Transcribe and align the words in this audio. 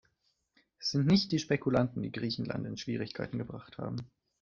Es 0.79 0.89
sind 0.89 1.05
nicht 1.05 1.31
die 1.31 1.37
Spekulanten, 1.37 2.01
die 2.01 2.11
Griechenland 2.11 2.65
in 2.65 2.75
Schwierigkeiten 2.75 3.37
gebracht 3.37 3.77
haben. 3.77 3.97